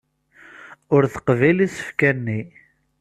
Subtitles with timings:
[0.95, 2.41] Ur teqbil isefka-nni.